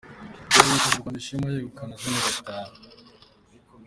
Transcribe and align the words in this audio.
yahesheje 0.55 0.85
u 0.97 1.01
Rwanda 1.01 1.17
ishema 1.21 1.45
yegukana 1.49 1.95
Zone 2.01 2.19
Gatanu 2.25 2.75